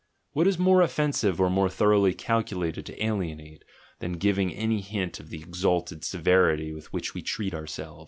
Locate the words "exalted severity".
5.43-6.73